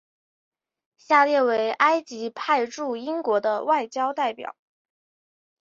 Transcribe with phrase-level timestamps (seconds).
[0.97, 4.55] 下列为埃及派驻英国的外交代表。